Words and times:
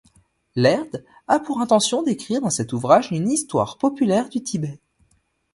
Laird 0.55 0.87
a 1.27 1.37
pour 1.39 1.61
intention 1.61 2.01
d'écrire 2.01 2.41
dans 2.41 2.49
cet 2.49 2.73
ouvrage 2.73 3.11
une 3.11 3.29
histoire 3.29 3.77
populaire 3.77 4.29
du 4.29 4.41
Tibet. 4.41 4.79